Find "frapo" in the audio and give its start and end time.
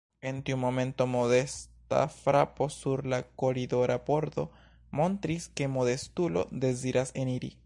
2.15-2.69